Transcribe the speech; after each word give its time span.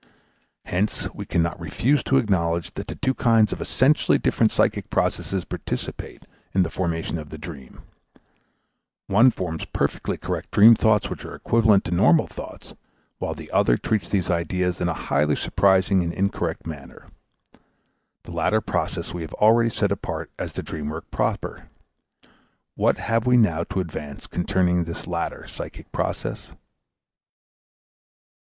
Hence 0.65 1.07
we 1.13 1.27
cannot 1.27 1.59
refuse 1.59 2.03
to 2.05 2.17
acknowledge 2.17 2.73
that 2.73 2.87
the 2.87 2.95
two 2.95 3.13
kinds 3.13 3.53
of 3.53 3.61
essentially 3.61 4.17
different 4.17 4.51
psychic 4.51 4.89
processes 4.89 5.45
participate 5.45 6.25
in 6.55 6.63
the 6.63 6.71
formation 6.71 7.19
of 7.19 7.29
the 7.29 7.37
dream; 7.37 7.83
one 9.05 9.29
forms 9.29 9.63
perfectly 9.65 10.17
correct 10.17 10.49
dream 10.49 10.73
thoughts 10.73 11.07
which 11.07 11.23
are 11.23 11.35
equivalent 11.35 11.83
to 11.85 11.91
normal 11.91 12.25
thoughts, 12.25 12.73
while 13.19 13.35
the 13.35 13.51
other 13.51 13.77
treats 13.77 14.09
these 14.09 14.31
ideas 14.31 14.81
in 14.81 14.89
a 14.89 14.93
highly 14.95 15.35
surprising 15.35 16.01
and 16.01 16.13
incorrect 16.13 16.65
manner. 16.65 17.05
The 18.23 18.31
latter 18.31 18.59
process 18.59 19.13
we 19.13 19.21
have 19.21 19.33
already 19.35 19.69
set 19.69 19.91
apart 19.91 20.31
as 20.39 20.53
the 20.53 20.63
dream 20.63 20.89
work 20.89 21.11
proper. 21.11 21.69
What 22.73 22.97
have 22.97 23.27
we 23.27 23.37
now 23.37 23.65
to 23.65 23.79
advance 23.79 24.25
concerning 24.25 24.85
this 24.85 25.05
latter 25.05 25.45
psychic 25.45 25.91
process? 25.91 26.49